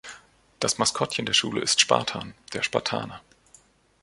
[0.59, 3.21] Das Maskottchen der Schule ist „Spartan“– der Spartaner.